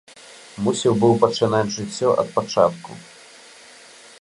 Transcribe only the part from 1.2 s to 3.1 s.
пачынаць жыццё ад пачатку.